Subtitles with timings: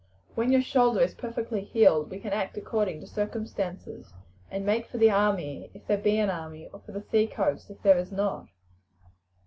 [0.33, 4.13] When your shoulder is perfectly healed we can act according to circumstances,
[4.49, 7.83] and make for the army if there be an army, or for the seacoast if
[7.83, 8.47] there is not."